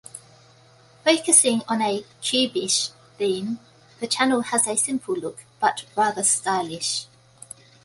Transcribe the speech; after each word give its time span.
Focusing 1.05 1.61
on 1.67 1.79
a 1.83 2.03
"cube-ish" 2.21 2.89
theme, 3.19 3.59
the 3.99 4.07
channel 4.07 4.41
has 4.41 4.65
a 4.65 4.75
simple 4.75 5.13
look, 5.15 5.43
but 5.59 5.85
rather 5.95 6.23
stylish. 6.23 7.05